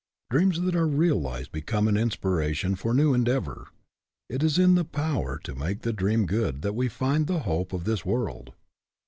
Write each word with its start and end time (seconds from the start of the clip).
Dreams 0.31 0.61
that 0.61 0.75
are 0.75 0.87
realized 0.87 1.51
become 1.51 1.87
an 1.87 1.93
inspira 1.93 2.55
tion 2.55 2.73
for 2.73 2.91
new 2.91 3.13
endeavor. 3.13 3.67
It 4.29 4.41
is 4.41 4.57
in 4.57 4.73
the 4.73 4.83
power 4.83 5.37
to 5.43 5.53
make 5.53 5.83
the 5.83 5.93
dream 5.93 6.25
good 6.25 6.63
that 6.63 6.73
we 6.73 6.89
find 6.89 7.27
the 7.27 7.41
hope 7.45 7.71
of 7.71 7.83
this 7.83 8.03
world. 8.03 8.53